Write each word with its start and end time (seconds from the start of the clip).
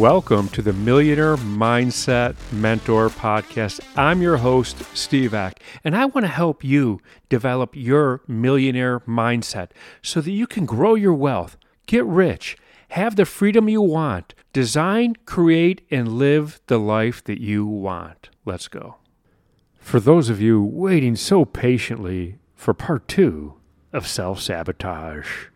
Welcome 0.00 0.48
to 0.50 0.62
the 0.62 0.72
Millionaire 0.72 1.36
Mindset 1.36 2.34
Mentor 2.50 3.10
Podcast. 3.10 3.80
I'm 3.98 4.22
your 4.22 4.38
host, 4.38 4.82
Steve 4.96 5.34
Ack, 5.34 5.62
and 5.84 5.94
I 5.94 6.06
want 6.06 6.24
to 6.24 6.32
help 6.32 6.64
you 6.64 7.02
develop 7.28 7.76
your 7.76 8.22
millionaire 8.26 9.00
mindset 9.00 9.72
so 10.00 10.22
that 10.22 10.30
you 10.30 10.46
can 10.46 10.64
grow 10.64 10.94
your 10.94 11.12
wealth, 11.12 11.58
get 11.84 12.06
rich, 12.06 12.56
have 12.88 13.16
the 13.16 13.26
freedom 13.26 13.68
you 13.68 13.82
want, 13.82 14.32
design, 14.54 15.16
create, 15.26 15.86
and 15.90 16.14
live 16.14 16.62
the 16.68 16.78
life 16.78 17.22
that 17.24 17.42
you 17.42 17.66
want. 17.66 18.30
Let's 18.46 18.68
go. 18.68 18.96
For 19.76 20.00
those 20.00 20.30
of 20.30 20.40
you 20.40 20.64
waiting 20.64 21.14
so 21.14 21.44
patiently 21.44 22.38
for 22.54 22.72
part 22.72 23.06
two 23.06 23.56
of 23.92 24.08
self 24.08 24.40
sabotage, 24.40 25.48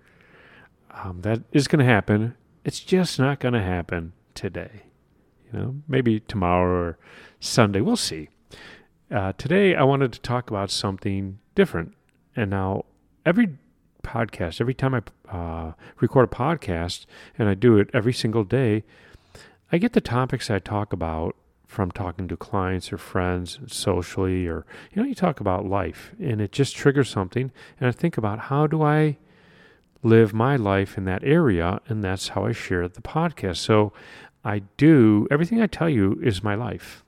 um, 0.91 1.23
that 1.23 1.41
is 1.51 1.67
going 1.67 1.79
to 1.79 1.91
happen. 1.91 2.35
It's 2.63 2.81
just 2.81 3.19
not 3.19 3.41
going 3.41 3.55
to 3.55 3.63
happen 3.63 4.13
today. 4.35 4.83
You 5.53 5.59
know, 5.59 5.75
maybe 5.87 6.21
tomorrow 6.21 6.89
or 6.89 6.99
Sunday. 7.41 7.81
We'll 7.81 7.97
see. 7.97 8.29
Uh, 9.11 9.33
today, 9.39 9.75
I 9.75 9.85
wanted 9.85 10.13
to 10.13 10.21
talk 10.21 10.51
about 10.51 10.71
something 10.71 11.39
different. 11.55 11.95
And 12.35 12.51
now, 12.51 12.85
every 13.25 13.51
podcast, 14.03 14.61
every 14.61 14.75
time 14.75 14.95
I 14.95 15.03
uh, 15.31 15.73
record 16.01 16.25
a 16.25 16.35
podcast, 16.35 17.07
and 17.39 17.49
I 17.49 17.55
do 17.55 17.79
it 17.79 17.91
every 17.93 18.13
single 18.13 18.45
day, 18.45 18.85
I 19.71 19.79
get 19.79 19.93
the 19.93 20.01
topics 20.01 20.51
I 20.51 20.59
talk 20.59 20.93
about 20.93 21.37
from 21.67 21.91
talking 21.91 22.29
to 22.29 22.37
clients 22.37 22.93
or 22.93 22.99
friends 22.99 23.59
socially, 23.67 24.47
or, 24.47 24.65
you 24.93 25.03
know, 25.03 25.09
you 25.09 25.15
talk 25.15 25.41
about 25.41 25.67
life, 25.67 26.13
and 26.21 26.41
it 26.41 26.53
just 26.53 26.77
triggers 26.77 27.09
something. 27.09 27.51
And 27.81 27.89
I 27.89 27.93
think 27.93 28.17
about 28.17 28.39
how 28.39 28.67
do 28.67 28.83
I 28.83 29.17
live 30.05 30.33
my 30.35 30.55
life 30.55 30.97
in 30.97 31.05
that 31.07 31.25
area, 31.25 31.81
and 31.89 32.05
that's 32.05 32.29
how 32.29 32.45
I 32.45 32.53
share 32.53 32.87
the 32.87 33.01
podcast. 33.01 33.57
So 33.57 33.93
I 34.45 34.61
do 34.77 35.27
everything 35.31 35.61
I 35.61 35.67
tell 35.67 35.89
you 35.89 36.21
is 36.23 36.45
my 36.45 36.55
life. 36.55 37.03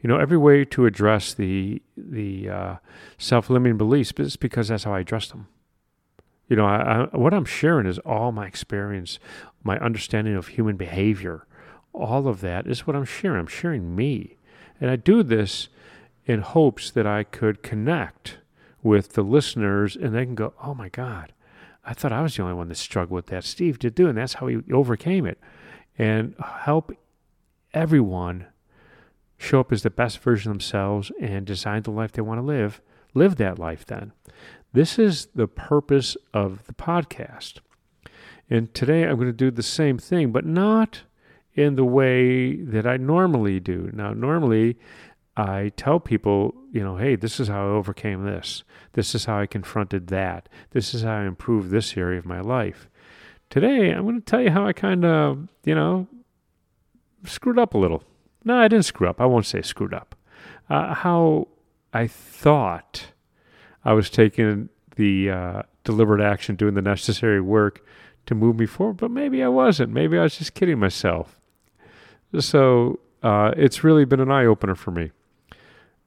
You 0.00 0.08
know, 0.08 0.16
every 0.16 0.38
way 0.38 0.64
to 0.66 0.86
address 0.86 1.34
the 1.34 1.82
the 1.96 2.48
uh, 2.48 2.76
self-limiting 3.18 3.76
beliefs 3.76 4.12
is 4.18 4.36
because 4.36 4.68
that's 4.68 4.84
how 4.84 4.94
I 4.94 5.00
address 5.00 5.28
them. 5.28 5.48
You 6.48 6.54
know, 6.54 6.66
I, 6.66 7.08
I, 7.12 7.16
what 7.16 7.34
I'm 7.34 7.44
sharing 7.44 7.86
is 7.86 7.98
all 8.00 8.30
my 8.30 8.46
experience, 8.46 9.18
my 9.64 9.78
understanding 9.80 10.36
of 10.36 10.48
human 10.48 10.76
behavior. 10.76 11.46
All 11.92 12.28
of 12.28 12.40
that 12.42 12.68
is 12.68 12.86
what 12.86 12.94
I'm 12.94 13.04
sharing. 13.04 13.40
I'm 13.40 13.46
sharing 13.48 13.96
me, 13.96 14.36
and 14.80 14.90
I 14.90 14.96
do 14.96 15.24
this 15.24 15.68
in 16.24 16.40
hopes 16.40 16.90
that 16.90 17.06
I 17.06 17.24
could 17.24 17.64
connect 17.64 18.38
with 18.82 19.14
the 19.14 19.22
listeners, 19.22 19.96
and 19.96 20.14
they 20.14 20.24
can 20.24 20.36
go, 20.36 20.52
"Oh 20.62 20.74
my 20.74 20.88
God, 20.88 21.32
I 21.86 21.94
thought 21.94 22.12
I 22.12 22.20
was 22.20 22.36
the 22.36 22.42
only 22.42 22.54
one 22.54 22.68
that 22.68 22.76
struggled 22.76 23.14
with 23.14 23.26
that. 23.26 23.44
Steve 23.44 23.78
did 23.78 23.94
do, 23.94 24.08
and 24.08 24.18
that's 24.18 24.34
how 24.34 24.48
he 24.48 24.58
overcame 24.72 25.24
it. 25.24 25.38
And 25.96 26.34
help 26.44 26.92
everyone 27.72 28.46
show 29.38 29.60
up 29.60 29.72
as 29.72 29.82
the 29.82 29.90
best 29.90 30.18
version 30.18 30.50
of 30.50 30.56
themselves 30.56 31.12
and 31.20 31.46
design 31.46 31.82
the 31.82 31.90
life 31.90 32.12
they 32.12 32.22
want 32.22 32.38
to 32.38 32.46
live. 32.46 32.80
Live 33.14 33.36
that 33.36 33.58
life 33.58 33.86
then. 33.86 34.12
This 34.72 34.98
is 34.98 35.28
the 35.34 35.46
purpose 35.46 36.16
of 36.34 36.66
the 36.66 36.74
podcast. 36.74 37.60
And 38.50 38.74
today 38.74 39.04
I'm 39.04 39.16
going 39.16 39.28
to 39.28 39.32
do 39.32 39.50
the 39.50 39.62
same 39.62 39.98
thing, 39.98 40.32
but 40.32 40.44
not 40.44 41.02
in 41.54 41.76
the 41.76 41.84
way 41.84 42.56
that 42.56 42.86
I 42.86 42.96
normally 42.96 43.60
do. 43.60 43.90
Now, 43.94 44.12
normally 44.12 44.76
I 45.36 45.70
tell 45.76 46.00
people, 46.00 46.54
you 46.72 46.82
know, 46.82 46.96
hey, 46.96 47.14
this 47.14 47.38
is 47.38 47.48
how 47.48 47.66
I 47.66 47.70
overcame 47.70 48.24
this. 48.24 48.64
This 48.94 49.14
is 49.14 49.26
how 49.26 49.38
I 49.38 49.46
confronted 49.46 50.06
that. 50.06 50.48
This 50.70 50.94
is 50.94 51.02
how 51.02 51.18
I 51.18 51.26
improved 51.26 51.70
this 51.70 51.96
area 51.96 52.18
of 52.18 52.24
my 52.24 52.40
life. 52.40 52.88
Today, 53.50 53.90
I'm 53.90 54.04
going 54.04 54.16
to 54.16 54.24
tell 54.24 54.40
you 54.40 54.50
how 54.50 54.66
I 54.66 54.72
kind 54.72 55.04
of, 55.04 55.48
you 55.64 55.74
know, 55.74 56.06
screwed 57.24 57.58
up 57.58 57.74
a 57.74 57.78
little. 57.78 58.02
No, 58.44 58.56
I 58.56 58.68
didn't 58.68 58.86
screw 58.86 59.08
up. 59.08 59.20
I 59.20 59.26
won't 59.26 59.44
say 59.44 59.60
screwed 59.60 59.92
up. 59.92 60.14
Uh, 60.70 60.94
how 60.94 61.48
I 61.92 62.06
thought 62.06 63.08
I 63.84 63.92
was 63.92 64.08
taking 64.08 64.70
the 64.96 65.30
uh, 65.30 65.62
deliberate 65.84 66.22
action, 66.22 66.56
doing 66.56 66.74
the 66.74 66.82
necessary 66.82 67.42
work 67.42 67.84
to 68.24 68.34
move 68.34 68.58
me 68.58 68.66
forward, 68.66 68.96
but 68.96 69.10
maybe 69.10 69.42
I 69.42 69.48
wasn't. 69.48 69.92
Maybe 69.92 70.18
I 70.18 70.22
was 70.22 70.38
just 70.38 70.54
kidding 70.54 70.78
myself. 70.78 71.40
So 72.40 73.00
uh, 73.22 73.52
it's 73.56 73.84
really 73.84 74.04
been 74.06 74.20
an 74.20 74.30
eye 74.30 74.46
opener 74.46 74.74
for 74.74 74.90
me 74.90 75.12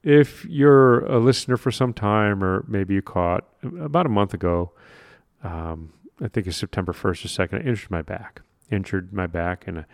if 0.04 0.46
you're 0.46 1.06
a 1.06 1.20
listener 1.20 1.58
for 1.58 1.72
some 1.72 1.94
time, 1.94 2.44
or 2.44 2.64
maybe 2.68 2.94
you 2.94 3.02
caught 3.02 3.46
about 3.64 4.06
a 4.06 4.10
month 4.10 4.34
ago, 4.34 4.72
um, 5.44 5.94
I 6.22 6.28
think 6.28 6.48
it's 6.48 6.58
September 6.58 6.94
1st 6.94 7.26
or 7.26 7.48
2nd, 7.48 7.64
I 7.64 7.68
injured 7.68 7.92
my 7.92 8.02
back. 8.02 8.42
Injured 8.72 9.14
my 9.14 9.28
back 9.28 9.68
and 9.68 9.86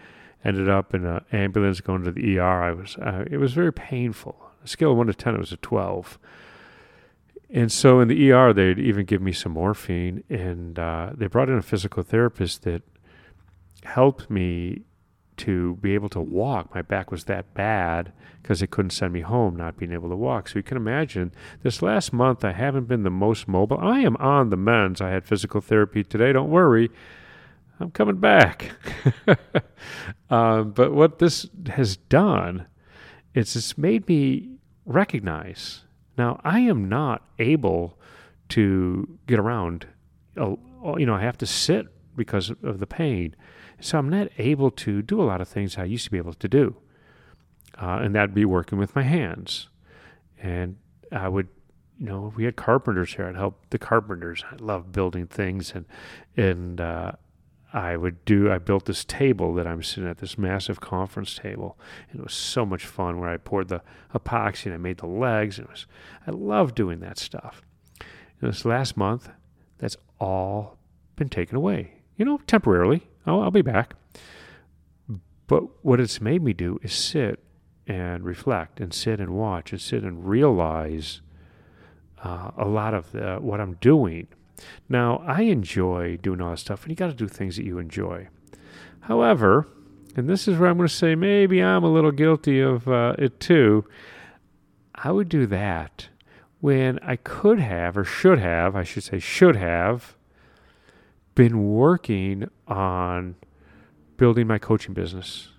ended 0.43 0.69
up 0.69 0.93
in 0.93 1.05
an 1.05 1.23
ambulance 1.31 1.81
going 1.81 2.03
to 2.03 2.11
the 2.11 2.37
ER. 2.37 2.63
I 2.63 2.71
was, 2.71 2.97
uh, 2.97 3.25
it 3.29 3.37
was 3.37 3.53
very 3.53 3.73
painful. 3.73 4.35
A 4.63 4.67
scale 4.67 4.91
of 4.91 4.97
1 4.97 5.07
to 5.07 5.13
10, 5.13 5.35
it 5.35 5.39
was 5.39 5.51
a 5.51 5.57
12. 5.57 6.19
And 7.49 7.71
so 7.71 7.99
in 7.99 8.07
the 8.07 8.31
ER, 8.31 8.53
they'd 8.53 8.79
even 8.79 9.05
give 9.05 9.21
me 9.21 9.31
some 9.31 9.53
morphine, 9.53 10.23
and 10.29 10.77
uh, 10.77 11.11
they 11.13 11.27
brought 11.27 11.49
in 11.49 11.57
a 11.57 11.61
physical 11.61 12.03
therapist 12.03 12.63
that 12.63 12.81
helped 13.83 14.29
me 14.29 14.81
to 15.37 15.75
be 15.75 15.93
able 15.93 16.09
to 16.09 16.21
walk. 16.21 16.73
My 16.73 16.81
back 16.81 17.11
was 17.11 17.25
that 17.25 17.53
bad 17.53 18.13
because 18.41 18.59
they 18.59 18.67
couldn't 18.67 18.91
send 18.91 19.13
me 19.13 19.21
home 19.21 19.55
not 19.55 19.77
being 19.77 19.91
able 19.91 20.09
to 20.09 20.15
walk. 20.15 20.47
So 20.47 20.59
you 20.59 20.63
can 20.63 20.77
imagine 20.77 21.33
this 21.63 21.81
last 21.81 22.13
month 22.13 22.45
I 22.45 22.51
haven't 22.51 22.87
been 22.87 23.03
the 23.03 23.09
most 23.09 23.47
mobile. 23.47 23.77
I 23.79 23.99
am 23.99 24.15
on 24.17 24.49
the 24.49 24.57
mends. 24.57 25.01
I 25.01 25.09
had 25.09 25.25
physical 25.25 25.61
therapy 25.61 26.03
today. 26.03 26.31
Don't 26.31 26.49
worry. 26.49 26.89
I'm 27.79 27.91
coming 27.91 28.17
back. 28.17 28.71
um, 30.29 30.71
but 30.71 30.93
what 30.93 31.19
this 31.19 31.47
has 31.67 31.97
done 31.97 32.67
is 33.33 33.55
it's 33.55 33.77
made 33.77 34.07
me 34.07 34.51
recognize 34.85 35.81
now 36.17 36.39
I 36.43 36.61
am 36.61 36.87
not 36.87 37.27
able 37.39 37.99
to 38.49 39.17
get 39.27 39.39
around. 39.39 39.87
You 40.37 40.57
know, 41.05 41.15
I 41.15 41.21
have 41.21 41.37
to 41.39 41.45
sit 41.45 41.87
because 42.15 42.51
of 42.63 42.79
the 42.79 42.87
pain. 42.87 43.35
So 43.79 43.97
I'm 43.97 44.09
not 44.09 44.29
able 44.37 44.71
to 44.71 45.01
do 45.01 45.21
a 45.21 45.23
lot 45.23 45.41
of 45.41 45.47
things 45.47 45.77
I 45.77 45.83
used 45.83 46.05
to 46.05 46.11
be 46.11 46.17
able 46.17 46.33
to 46.33 46.47
do. 46.47 46.75
Uh, 47.81 47.99
and 48.01 48.15
that'd 48.15 48.33
be 48.33 48.45
working 48.45 48.77
with 48.77 48.95
my 48.95 49.03
hands. 49.03 49.69
And 50.41 50.77
I 51.11 51.27
would, 51.27 51.49
you 51.99 52.05
know, 52.05 52.33
we 52.35 52.45
had 52.45 52.55
carpenters 52.55 53.13
here. 53.13 53.27
I'd 53.27 53.35
help 53.35 53.69
the 53.69 53.77
carpenters. 53.77 54.43
I 54.49 54.55
love 54.59 54.91
building 54.91 55.27
things. 55.27 55.73
And, 55.75 55.85
and, 56.37 56.79
uh, 56.79 57.13
I 57.75 57.97
would 57.97 58.23
do, 58.23 58.49
I 58.49 58.57
built 58.57 58.85
this 58.85 59.03
table 59.03 59.53
that 59.55 59.67
I'm 59.67 59.83
sitting 59.83 60.09
at, 60.09 60.19
this 60.19 60.37
massive 60.37 60.79
conference 60.79 61.35
table. 61.35 61.77
And 62.09 62.21
it 62.21 62.23
was 62.23 62.33
so 62.33 62.65
much 62.65 62.85
fun 62.85 63.19
where 63.19 63.29
I 63.29 63.35
poured 63.35 63.67
the 63.67 63.81
epoxy 64.13 64.67
and 64.67 64.73
I 64.73 64.77
made 64.77 64.99
the 64.99 65.07
legs. 65.07 65.57
And 65.57 65.67
it 65.67 65.71
was, 65.71 65.85
I 66.25 66.31
love 66.31 66.73
doing 66.73 67.01
that 67.01 67.17
stuff. 67.17 67.61
And 67.99 68.49
this 68.49 68.63
last 68.63 68.95
month, 68.95 69.29
that's 69.77 69.97
all 70.19 70.77
been 71.17 71.27
taken 71.27 71.57
away, 71.57 71.94
you 72.17 72.25
know, 72.25 72.39
temporarily. 72.47 73.07
Oh, 73.27 73.41
I'll 73.41 73.51
be 73.51 73.61
back. 73.61 73.95
But 75.47 75.63
what 75.83 75.99
it's 75.99 76.21
made 76.21 76.41
me 76.41 76.53
do 76.53 76.79
is 76.81 76.93
sit 76.93 77.39
and 77.87 78.23
reflect 78.23 78.79
and 78.79 78.93
sit 78.93 79.19
and 79.19 79.31
watch 79.31 79.71
and 79.71 79.81
sit 79.81 80.03
and 80.03 80.27
realize 80.27 81.21
uh, 82.23 82.51
a 82.57 82.65
lot 82.65 82.93
of 82.93 83.11
the, 83.11 83.35
what 83.35 83.61
I'm 83.61 83.73
doing. 83.75 84.27
Now, 84.89 85.23
I 85.27 85.41
enjoy 85.43 86.17
doing 86.17 86.41
all 86.41 86.51
this 86.51 86.61
stuff, 86.61 86.83
and 86.83 86.89
you 86.89 86.95
got 86.95 87.07
to 87.07 87.13
do 87.13 87.27
things 87.27 87.57
that 87.57 87.65
you 87.65 87.77
enjoy. 87.77 88.29
However, 89.01 89.67
and 90.15 90.29
this 90.29 90.47
is 90.47 90.57
where 90.57 90.69
I'm 90.69 90.77
going 90.77 90.87
to 90.87 90.93
say 90.93 91.13
maybe 91.13 91.61
I'm 91.61 91.83
a 91.83 91.91
little 91.91 92.11
guilty 92.11 92.61
of 92.61 92.87
uh, 92.87 93.15
it 93.19 93.39
too. 93.39 93.85
I 94.95 95.11
would 95.11 95.29
do 95.29 95.45
that 95.47 96.07
when 96.61 96.97
I 96.99 97.17
could 97.17 97.59
have, 97.59 97.97
or 97.97 98.05
should 98.05 98.39
have, 98.39 98.75
I 98.75 98.83
should 98.83 99.03
say, 99.03 99.19
should 99.19 99.57
have 99.57 100.15
been 101.35 101.73
working 101.73 102.49
on 102.67 103.35
building 104.17 104.47
my 104.47 104.57
coaching 104.57 104.93
business. 104.93 105.49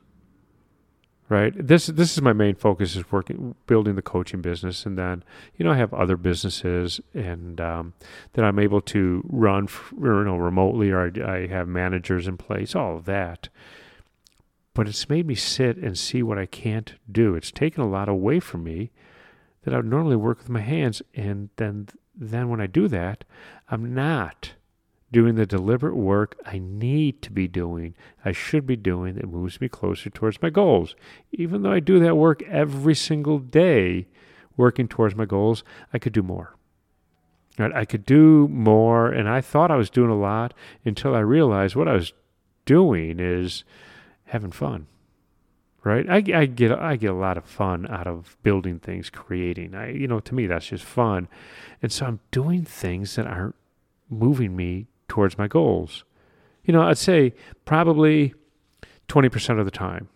Right. 1.29 1.53
This 1.57 1.87
this 1.87 2.13
is 2.13 2.23
my 2.23 2.33
main 2.33 2.55
focus 2.55 2.95
is 2.95 3.11
working 3.11 3.57
building 3.67 3.97
the 3.97 4.03
coaching 4.03 4.41
business, 4.41 4.87
and 4.87 4.97
then 4.97 5.25
you 5.57 5.65
know 5.65 5.73
I 5.73 5.77
have 5.77 5.93
other 5.93 6.17
businesses 6.17 7.01
and 7.15 7.61
um, 7.61 7.95
that 8.35 8.45
I'm 8.45 8.61
able 8.61 8.81
to 8.83 9.25
run 9.29 9.69
you 10.01 10.25
know 10.25 10.37
remotely, 10.37 10.93
or 10.93 11.01
I, 11.01 11.39
I 11.39 11.47
have 11.49 11.67
managers 11.67 12.29
in 12.29 12.37
place, 12.37 12.77
all 12.77 12.99
of 12.99 13.07
that. 13.07 13.49
But 14.73 14.87
it's 14.87 15.09
made 15.09 15.27
me 15.27 15.35
sit 15.35 15.79
and 15.79 15.99
see 15.99 16.23
what 16.23 16.39
I 16.39 16.47
can't 16.47 16.95
do. 17.11 17.35
It's 17.35 17.51
taken 17.51 17.83
a 17.83 17.89
lot 17.89 18.09
away 18.09 18.39
from 18.39 18.63
me 18.63 18.93
that 19.63 19.75
I 19.75 19.79
would 19.79 19.87
normally 19.87 20.15
work 20.15 20.39
with 20.39 20.49
my 20.49 20.61
hands, 20.61 21.03
and 21.13 21.49
then 21.57 21.89
then 22.15 22.49
when 22.49 22.61
I 22.61 22.69
do 22.69 22.87
that, 22.87 23.25
I'm 23.69 23.93
not 23.93 24.53
doing 25.13 25.37
the 25.37 25.47
deliberate 25.47 25.97
work 25.97 26.37
I 26.45 26.59
need 26.59 27.23
to 27.23 27.31
be 27.31 27.47
doing, 27.47 27.95
I 28.25 28.33
should 28.33 28.67
be 28.67 28.77
doing 28.77 29.15
that 29.15 29.29
moves 29.29 29.61
me 29.61 29.69
closer 29.69 30.11
towards 30.11 30.43
my 30.43 30.51
goals. 30.51 30.95
Even 31.33 31.63
though 31.63 31.73
I 31.73 31.81
do 31.81 31.99
that 32.01 32.17
work 32.17 32.43
every 32.43 32.95
single 32.95 33.39
day, 33.39 34.09
working 34.57 34.89
towards 34.89 35.15
my 35.15 35.25
goals, 35.25 35.63
I 35.93 35.99
could 35.99 36.13
do 36.13 36.23
more. 36.23 36.57
Right? 37.59 37.73
I 37.73 37.85
could 37.85 38.05
do 38.05 38.49
more, 38.49 39.09
and 39.09 39.29
I 39.29 39.41
thought 39.41 39.71
I 39.71 39.77
was 39.77 39.91
doing 39.91 40.11
a 40.11 40.19
lot 40.19 40.53
until 40.85 41.15
I 41.15 41.21
realized 41.21 41.77
what 41.77 41.89
I 41.89 41.95
was 41.95 42.13
doing 42.65 43.19
is 43.21 43.65
having 44.25 44.51
fun. 44.51 44.87
Right? 45.83 46.11
I, 46.11 46.41
I 46.41 46.47
get 46.47 46.73
I 46.73 46.97
get 46.97 47.13
a 47.13 47.15
lot 47.15 47.39
of 47.39 47.45
fun 47.45 47.87
out 47.89 48.09
of 48.09 48.37
building 48.43 48.81
things, 48.81 49.09
creating. 49.09 49.77
I 49.77 49.93
you 49.93 50.09
know, 50.09 50.19
to 50.19 50.35
me 50.35 50.49
that's 50.49 50.67
just 50.67 50.85
fun. 50.85 51.29
And 51.81 51.93
so 51.93 52.07
I'm 52.07 52.21
doing 52.33 52.65
things 52.65 53.15
that 53.15 53.29
aren't 53.29 53.55
moving 54.11 54.57
me 54.57 54.89
towards 55.09 55.39
my 55.39 55.49
goals. 55.49 56.05
You 56.65 56.73
know, 56.73 56.83
I'd 56.83 56.99
say 56.99 57.35
probably 57.65 58.35
20% 59.09 59.59
of 59.59 59.65
the 59.65 59.71
time. 59.71 60.09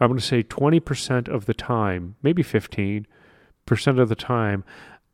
I'm 0.00 0.08
going 0.08 0.18
to 0.18 0.24
say 0.24 0.42
20% 0.42 1.28
of 1.28 1.46
the 1.46 1.54
time, 1.54 2.16
maybe 2.22 2.42
15% 2.42 3.06
of 3.86 4.08
the 4.08 4.16
time, 4.16 4.64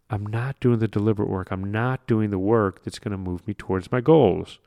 I'm 0.08 0.26
not 0.26 0.58
doing 0.58 0.80
the 0.80 0.88
deliberate 0.88 1.28
work. 1.28 1.48
I'm 1.50 1.70
not 1.70 2.06
doing 2.06 2.30
the 2.30 2.38
work 2.38 2.82
that's 2.82 2.98
going 2.98 3.12
to 3.12 3.18
move 3.18 3.46
me 3.46 3.54
towards 3.54 3.92
my 3.92 4.00
goals. 4.00 4.58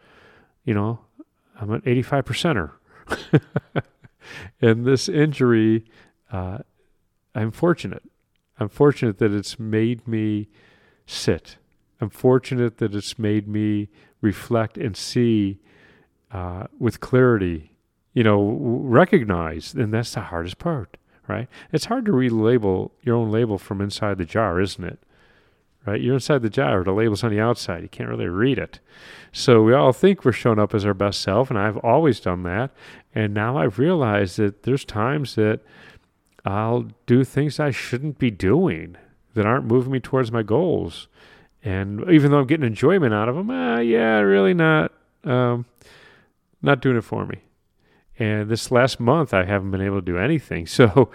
You 0.63 0.73
know, 0.73 0.99
I'm 1.59 1.71
an 1.71 1.81
85 1.85 2.25
percenter. 2.25 2.71
and 4.61 4.85
this 4.85 5.09
injury, 5.09 5.85
uh, 6.31 6.59
I'm 7.35 7.51
fortunate. 7.51 8.03
I'm 8.59 8.69
fortunate 8.69 9.17
that 9.17 9.33
it's 9.33 9.59
made 9.59 10.07
me 10.07 10.47
sit. 11.05 11.57
I'm 11.99 12.09
fortunate 12.09 12.77
that 12.77 12.95
it's 12.95 13.19
made 13.19 13.47
me 13.47 13.89
reflect 14.23 14.77
and 14.77 14.97
see 14.97 15.59
uh, 16.31 16.65
with 16.79 16.99
clarity, 16.99 17.75
you 18.13 18.23
know, 18.23 18.57
recognize, 18.59 19.75
and 19.75 19.93
that's 19.93 20.13
the 20.13 20.21
hardest 20.21 20.57
part, 20.57 20.97
right? 21.27 21.47
It's 21.71 21.85
hard 21.85 22.05
to 22.05 22.11
relabel 22.11 22.91
your 23.03 23.15
own 23.15 23.31
label 23.31 23.59
from 23.59 23.81
inside 23.81 24.17
the 24.17 24.25
jar, 24.25 24.59
isn't 24.59 24.83
it? 24.83 24.99
Right? 25.85 26.01
You're 26.01 26.13
inside 26.13 26.41
the 26.41 26.49
jar, 26.49 26.81
the 26.83 26.93
label's 26.93 27.25
on 27.25 27.31
the 27.31 27.41
outside. 27.41 27.83
You 27.83 27.89
can't 27.89 28.09
really 28.09 28.29
read 28.29 28.57
it. 28.57 28.79
So 29.33 29.61
we 29.61 29.73
all 29.73 29.91
think 29.91 30.23
we're 30.23 30.31
showing 30.31 30.57
up 30.57 30.73
as 30.73 30.85
our 30.85 30.93
best 30.93 31.21
self, 31.21 31.49
and 31.49 31.59
I've 31.59 31.77
always 31.77 32.21
done 32.21 32.43
that. 32.43 32.71
And 33.13 33.33
now 33.33 33.57
I've 33.57 33.77
realized 33.77 34.37
that 34.37 34.63
there's 34.63 34.85
times 34.85 35.35
that 35.35 35.59
I'll 36.45 36.87
do 37.05 37.25
things 37.25 37.59
I 37.59 37.71
shouldn't 37.71 38.17
be 38.17 38.31
doing 38.31 38.95
that 39.33 39.45
aren't 39.45 39.65
moving 39.65 39.91
me 39.91 39.99
towards 39.99 40.31
my 40.31 40.43
goals. 40.43 41.09
And 41.63 42.09
even 42.11 42.31
though 42.31 42.39
I'm 42.39 42.47
getting 42.47 42.65
enjoyment 42.65 43.13
out 43.13 43.29
of 43.29 43.35
them, 43.35 43.49
ah, 43.49 43.79
yeah, 43.79 44.19
really 44.19 44.53
not, 44.53 44.91
um, 45.23 45.65
not 46.61 46.81
doing 46.81 46.97
it 46.97 47.03
for 47.03 47.25
me. 47.25 47.39
And 48.19 48.49
this 48.49 48.71
last 48.71 48.99
month, 48.99 49.33
I 49.33 49.45
haven't 49.45 49.71
been 49.71 49.81
able 49.81 49.99
to 49.99 50.05
do 50.05 50.17
anything. 50.17 50.67
So 50.73 51.09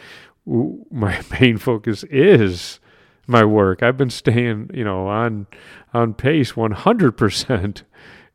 my 0.90 1.20
main 1.40 1.58
focus 1.58 2.04
is 2.04 2.80
my 3.26 3.44
work. 3.44 3.82
I've 3.82 3.98
been 3.98 4.10
staying, 4.10 4.70
you 4.72 4.84
know, 4.84 5.06
on 5.06 5.46
on 5.92 6.14
pace 6.14 6.52
100%, 6.52 7.82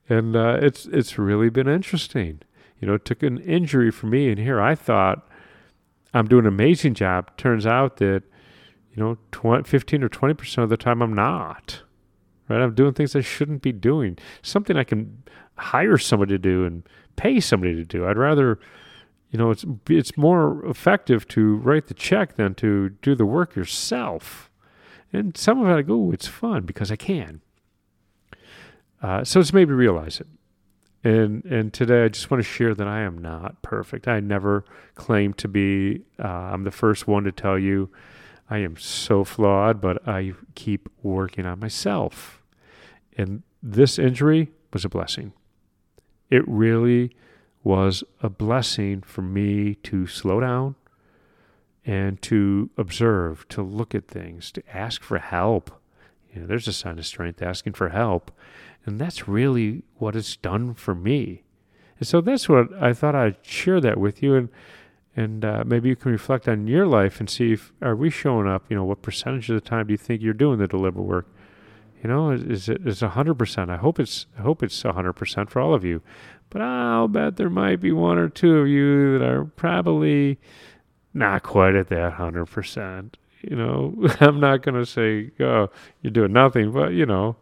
and 0.07 0.35
uh, 0.35 0.57
it's 0.61 0.85
it's 0.85 1.17
really 1.17 1.49
been 1.49 1.67
interesting. 1.67 2.41
You 2.79 2.87
know, 2.87 2.93
it 2.95 3.05
took 3.05 3.23
an 3.23 3.39
injury 3.39 3.89
for 3.89 4.05
me, 4.05 4.29
and 4.29 4.37
here 4.37 4.61
I 4.61 4.75
thought 4.75 5.27
I'm 6.13 6.27
doing 6.27 6.45
an 6.45 6.53
amazing 6.53 6.93
job. 6.93 7.35
Turns 7.37 7.65
out 7.65 7.97
that 7.97 8.21
you 8.95 9.03
know, 9.03 9.17
20, 9.31 9.63
15 9.67 10.03
or 10.03 10.09
20% 10.09 10.57
of 10.63 10.69
the 10.69 10.77
time 10.77 11.01
I'm 11.01 11.13
not 11.15 11.81
right? 12.49 12.61
I'm 12.61 12.75
doing 12.75 12.93
things 12.93 13.15
I 13.15 13.21
shouldn't 13.21 13.61
be 13.61 13.71
doing. 13.71 14.17
Something 14.41 14.77
I 14.77 14.83
can 14.83 15.23
hire 15.57 15.97
somebody 15.97 16.33
to 16.33 16.39
do 16.39 16.65
and 16.65 16.83
pay 17.15 17.39
somebody 17.39 17.75
to 17.75 17.85
do. 17.85 18.07
I'd 18.07 18.17
rather, 18.17 18.59
you 19.29 19.37
know, 19.37 19.51
it's 19.51 19.65
it's 19.89 20.17
more 20.17 20.65
effective 20.65 21.27
to 21.29 21.57
write 21.57 21.87
the 21.87 21.93
check 21.93 22.35
than 22.35 22.55
to 22.55 22.89
do 23.01 23.15
the 23.15 23.25
work 23.25 23.55
yourself. 23.55 24.49
And 25.11 25.37
some 25.37 25.61
of 25.61 25.67
it 25.67 25.73
I 25.73 25.81
go, 25.83 26.11
it's 26.11 26.27
fun 26.27 26.63
because 26.63 26.91
I 26.91 26.95
can. 26.95 27.41
Uh, 29.01 29.23
so 29.23 29.39
it's 29.39 29.53
made 29.53 29.67
me 29.67 29.75
realize 29.75 30.19
it. 30.19 30.27
And 31.03 31.43
and 31.45 31.73
today 31.73 32.05
I 32.05 32.07
just 32.07 32.31
want 32.31 32.41
to 32.41 32.49
share 32.49 32.73
that 32.73 32.87
I 32.87 33.01
am 33.01 33.17
not 33.17 33.61
perfect. 33.61 34.07
I 34.07 34.21
never 34.21 34.63
claim 34.95 35.33
to 35.35 35.47
be. 35.47 36.01
Uh, 36.17 36.27
I'm 36.27 36.63
the 36.63 36.71
first 36.71 37.07
one 37.07 37.25
to 37.25 37.31
tell 37.31 37.59
you 37.59 37.89
I 38.53 38.59
am 38.59 38.77
so 38.77 39.23
flawed, 39.23 39.81
but 39.81 40.07
I 40.07 40.33
keep 40.53 40.87
working 41.01 41.43
on 41.47 41.59
myself. 41.59 42.39
And 43.17 43.41
this 43.63 43.97
injury 43.97 44.51
was 44.71 44.85
a 44.85 44.89
blessing. 44.89 45.33
It 46.29 46.47
really 46.47 47.15
was 47.63 48.03
a 48.21 48.29
blessing 48.29 49.01
for 49.01 49.23
me 49.23 49.73
to 49.85 50.05
slow 50.05 50.39
down 50.39 50.75
and 51.83 52.21
to 52.21 52.69
observe, 52.77 53.47
to 53.49 53.63
look 53.63 53.95
at 53.95 54.07
things, 54.07 54.51
to 54.51 54.61
ask 54.71 55.01
for 55.01 55.17
help. 55.17 55.71
You 56.31 56.41
know, 56.41 56.45
there's 56.45 56.67
a 56.67 56.73
sign 56.73 56.99
of 56.99 57.07
strength 57.07 57.41
asking 57.41 57.73
for 57.73 57.89
help. 57.89 58.29
And 58.85 59.01
that's 59.01 59.27
really 59.27 59.81
what 59.95 60.15
it's 60.15 60.35
done 60.35 60.75
for 60.75 60.93
me. 60.93 61.41
And 61.97 62.07
so 62.07 62.21
that's 62.21 62.47
what 62.47 62.71
I 62.79 62.93
thought 62.93 63.15
I'd 63.15 63.37
share 63.41 63.81
that 63.81 63.97
with 63.97 64.21
you. 64.21 64.35
And 64.35 64.49
and 65.15 65.45
uh, 65.45 65.63
maybe 65.65 65.89
you 65.89 65.95
can 65.95 66.11
reflect 66.11 66.47
on 66.47 66.67
your 66.67 66.87
life 66.87 67.19
and 67.19 67.29
see 67.29 67.53
if 67.53 67.71
are 67.81 67.95
we 67.95 68.09
showing 68.09 68.47
up 68.47 68.65
you 68.69 68.75
know 68.75 68.83
what 68.83 69.01
percentage 69.01 69.49
of 69.49 69.55
the 69.55 69.61
time 69.61 69.87
do 69.87 69.93
you 69.93 69.97
think 69.97 70.21
you're 70.21 70.33
doing 70.33 70.59
the 70.59 70.67
deliberate 70.67 71.03
work? 71.03 71.27
You 72.01 72.09
know 72.09 72.31
is 72.31 72.67
it 72.67 72.85
is 72.85 73.01
100% 73.01 73.69
i 73.69 73.77
hope 73.77 73.99
it's 73.99 74.25
i 74.37 74.41
hope 74.41 74.61
it's 74.61 74.81
100% 74.83 75.49
for 75.49 75.61
all 75.61 75.73
of 75.73 75.83
you. 75.85 76.01
But 76.49 76.61
i'll 76.61 77.07
bet 77.07 77.37
there 77.37 77.49
might 77.49 77.79
be 77.79 77.91
one 77.91 78.17
or 78.17 78.29
two 78.29 78.57
of 78.57 78.67
you 78.67 79.17
that 79.19 79.27
are 79.27 79.45
probably 79.45 80.39
not 81.13 81.43
quite 81.43 81.75
at 81.75 81.89
that 81.89 82.13
100% 82.13 83.13
you 83.41 83.55
know 83.55 83.93
i'm 84.19 84.39
not 84.39 84.61
going 84.61 84.75
to 84.75 84.85
say 84.85 85.31
oh 85.39 85.69
you're 86.01 86.11
doing 86.11 86.33
nothing 86.33 86.71
but 86.71 86.93
you 86.93 87.05
know 87.05 87.35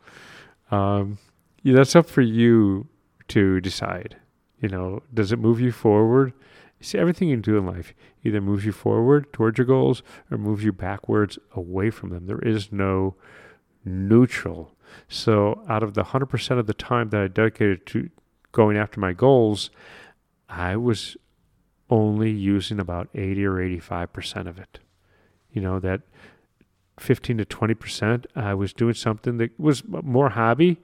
um, 0.72 1.18
yeah, 1.64 1.76
that's 1.76 1.96
up 1.96 2.10
for 2.10 2.22
you 2.22 2.88
to 3.30 3.60
decide. 3.62 4.18
You 4.62 4.70
know 4.70 5.02
does 5.14 5.32
it 5.32 5.40
move 5.40 5.60
you 5.60 5.72
forward 5.72 6.34
See, 6.81 6.98
everything 6.98 7.30
you 7.30 7.38
do 7.38 7.57
in 7.57 7.66
life 7.66 7.94
either 8.24 8.42
moves 8.42 8.66
you 8.66 8.72
forward 8.72 9.31
towards 9.31 9.57
your 9.57 9.68
goals 9.68 10.01
or 10.31 10.38
moves 10.38 10.63
you 10.63 10.74
backwards 10.74 11.38
away 11.56 11.92
from 11.92 12.10
them. 12.10 12.25
There 12.25 12.39
is 12.39 12.72
no 12.72 13.16
neutral. 13.86 14.75
So, 15.07 15.63
out 15.69 15.83
of 15.83 15.94
the 15.94 16.04
100% 16.04 16.60
of 16.60 16.68
the 16.68 16.74
time 16.74 17.10
that 17.10 17.22
I 17.22 17.28
dedicated 17.28 17.86
to 17.88 18.10
going 18.51 18.78
after 18.78 19.00
my 19.00 19.13
goals, 19.13 19.69
I 20.50 20.75
was 20.75 21.16
only 21.89 22.31
using 22.31 22.80
about 22.80 23.10
80 23.13 23.45
or 23.45 23.54
85% 23.54 24.48
of 24.48 24.58
it. 24.58 24.79
You 25.51 25.62
know, 25.62 25.79
that 25.79 26.01
15 27.00 27.38
to 27.38 27.46
20%, 27.46 28.25
I 28.36 28.53
was 28.53 28.74
doing 28.74 28.94
something 28.96 29.38
that 29.38 29.58
was 29.60 29.84
more 29.88 30.29
hobby, 30.29 30.77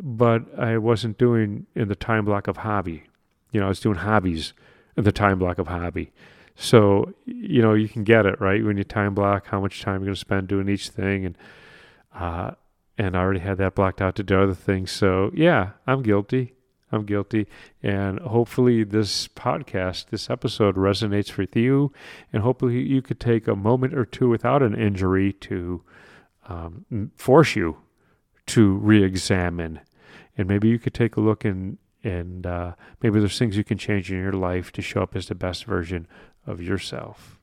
but 0.00 0.42
I 0.58 0.78
wasn't 0.78 1.18
doing 1.18 1.66
in 1.74 1.88
the 1.88 1.94
time 1.94 2.24
block 2.24 2.48
of 2.48 2.58
hobby. 2.58 3.04
You 3.52 3.60
know, 3.60 3.66
I 3.66 3.68
was 3.68 3.80
doing 3.80 3.98
hobbies 3.98 4.54
the 4.96 5.12
time 5.12 5.38
block 5.38 5.58
of 5.58 5.68
hobby. 5.68 6.12
So, 6.56 7.12
you 7.26 7.62
know, 7.62 7.74
you 7.74 7.88
can 7.88 8.04
get 8.04 8.26
it, 8.26 8.40
right? 8.40 8.64
When 8.64 8.76
you 8.76 8.84
time 8.84 9.14
block 9.14 9.46
how 9.48 9.60
much 9.60 9.82
time 9.82 10.00
you're 10.00 10.06
going 10.06 10.14
to 10.14 10.20
spend 10.20 10.48
doing 10.48 10.68
each 10.68 10.88
thing. 10.88 11.26
And, 11.26 11.38
uh, 12.14 12.52
and 12.96 13.16
I 13.16 13.20
already 13.20 13.40
had 13.40 13.58
that 13.58 13.74
blocked 13.74 14.00
out 14.00 14.14
to 14.16 14.22
do 14.22 14.40
other 14.40 14.54
things. 14.54 14.92
So, 14.92 15.32
yeah, 15.34 15.70
I'm 15.86 16.02
guilty. 16.02 16.54
I'm 16.92 17.04
guilty. 17.04 17.48
And 17.82 18.20
hopefully, 18.20 18.84
this 18.84 19.26
podcast, 19.26 20.10
this 20.10 20.30
episode 20.30 20.76
resonates 20.76 21.36
with 21.36 21.56
you. 21.56 21.92
And 22.32 22.42
hopefully, 22.42 22.80
you 22.82 23.02
could 23.02 23.18
take 23.18 23.48
a 23.48 23.56
moment 23.56 23.94
or 23.94 24.04
two 24.04 24.28
without 24.28 24.62
an 24.62 24.74
injury 24.76 25.32
to 25.32 25.82
um, 26.48 27.10
force 27.16 27.56
you 27.56 27.78
to 28.46 28.74
re 28.74 29.02
examine. 29.02 29.80
And 30.38 30.46
maybe 30.46 30.68
you 30.68 30.78
could 30.78 30.94
take 30.94 31.16
a 31.16 31.20
look 31.20 31.44
and, 31.44 31.78
and 32.04 32.46
uh, 32.46 32.74
maybe 33.02 33.18
there's 33.18 33.38
things 33.38 33.56
you 33.56 33.64
can 33.64 33.78
change 33.78 34.12
in 34.12 34.18
your 34.18 34.32
life 34.32 34.70
to 34.72 34.82
show 34.82 35.02
up 35.02 35.16
as 35.16 35.26
the 35.26 35.34
best 35.34 35.64
version 35.64 36.06
of 36.46 36.60
yourself. 36.60 37.40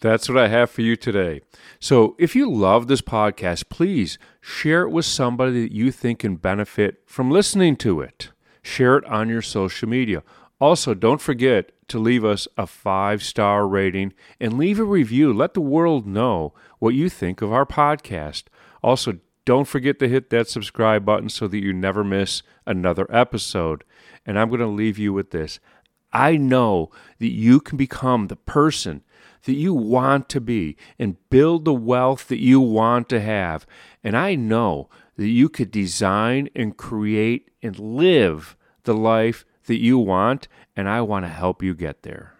That's 0.00 0.28
what 0.28 0.36
I 0.36 0.48
have 0.48 0.70
for 0.70 0.82
you 0.82 0.94
today. 0.94 1.40
So, 1.80 2.16
if 2.18 2.36
you 2.36 2.50
love 2.52 2.86
this 2.86 3.00
podcast, 3.00 3.70
please 3.70 4.18
share 4.42 4.82
it 4.82 4.90
with 4.90 5.06
somebody 5.06 5.62
that 5.62 5.72
you 5.72 5.90
think 5.90 6.18
can 6.18 6.36
benefit 6.36 7.02
from 7.06 7.30
listening 7.30 7.76
to 7.76 8.02
it. 8.02 8.30
Share 8.62 8.98
it 8.98 9.04
on 9.06 9.30
your 9.30 9.40
social 9.40 9.88
media. 9.88 10.22
Also, 10.60 10.92
don't 10.92 11.20
forget 11.20 11.72
to 11.88 11.98
leave 11.98 12.24
us 12.24 12.48
a 12.58 12.66
five 12.66 13.22
star 13.22 13.66
rating 13.66 14.12
and 14.40 14.58
leave 14.58 14.78
a 14.78 14.84
review. 14.84 15.32
Let 15.32 15.54
the 15.54 15.60
world 15.60 16.06
know 16.06 16.52
what 16.78 16.94
you 16.94 17.08
think 17.08 17.40
of 17.40 17.52
our 17.52 17.66
podcast. 17.66 18.44
Also, 18.82 19.18
don't 19.46 19.66
forget 19.66 19.98
to 20.00 20.08
hit 20.08 20.28
that 20.30 20.48
subscribe 20.48 21.06
button 21.06 21.30
so 21.30 21.48
that 21.48 21.62
you 21.62 21.72
never 21.72 22.04
miss 22.04 22.42
another 22.66 23.06
episode. 23.08 23.84
And 24.26 24.38
I'm 24.38 24.48
going 24.48 24.60
to 24.60 24.66
leave 24.66 24.98
you 24.98 25.12
with 25.12 25.30
this. 25.30 25.60
I 26.12 26.36
know 26.36 26.90
that 27.20 27.30
you 27.30 27.60
can 27.60 27.78
become 27.78 28.26
the 28.26 28.36
person 28.36 29.02
that 29.44 29.54
you 29.54 29.72
want 29.72 30.28
to 30.30 30.40
be 30.40 30.76
and 30.98 31.16
build 31.30 31.64
the 31.64 31.74
wealth 31.74 32.26
that 32.28 32.40
you 32.40 32.60
want 32.60 33.08
to 33.10 33.20
have. 33.20 33.66
And 34.02 34.16
I 34.16 34.34
know 34.34 34.90
that 35.16 35.28
you 35.28 35.48
could 35.48 35.70
design 35.70 36.48
and 36.54 36.76
create 36.76 37.50
and 37.62 37.78
live 37.78 38.56
the 38.82 38.94
life 38.94 39.44
that 39.66 39.80
you 39.80 39.98
want. 39.98 40.48
And 40.74 40.88
I 40.88 41.00
want 41.02 41.24
to 41.24 41.30
help 41.30 41.62
you 41.62 41.74
get 41.74 42.02
there. 42.02 42.35